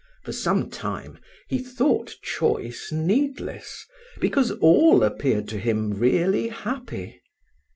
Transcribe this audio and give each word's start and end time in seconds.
For 0.23 0.31
some 0.31 0.71
time 0.71 1.19
he 1.47 1.59
thought 1.59 2.15
choice 2.23 2.91
needless, 2.91 3.85
because 4.19 4.49
all 4.53 5.03
appeared 5.03 5.47
to 5.49 5.59
him 5.59 5.91
really 5.91 6.47
happy. 6.47 7.21